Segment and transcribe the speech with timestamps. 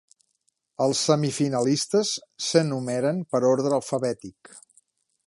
[0.85, 2.13] Els semifinalistes
[2.47, 4.55] s'enumeren per ordre alfabètic.